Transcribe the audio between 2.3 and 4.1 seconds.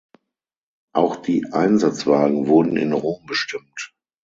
wurden in Rom bestimmt.